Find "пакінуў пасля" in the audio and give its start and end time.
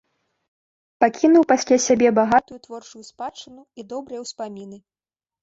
1.03-1.77